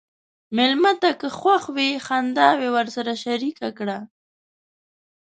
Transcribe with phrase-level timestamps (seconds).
[0.55, 3.97] مېلمه ته که خوښ وي، خنداوې ورسره شریکه کړه.